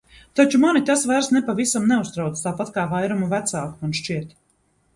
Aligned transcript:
Taču 0.37 0.59
mani 0.61 0.79
tas 0.89 1.03
vairs 1.11 1.29
nepavisam 1.35 1.85
neuztrauc, 1.93 2.41
tāpat 2.47 2.73
kā 2.79 2.87
vairumu 2.97 3.31
vecāku, 3.37 3.79
man 3.85 3.97
šķiet. 4.03 4.37